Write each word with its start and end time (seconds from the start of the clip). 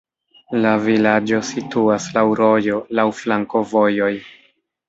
La 0.63 0.71
vilaĝo 0.85 1.41
situas 1.51 2.09
laŭ 2.17 2.25
rojo, 2.41 2.81
laŭ 3.01 3.07
flankovojoj. 3.23 4.13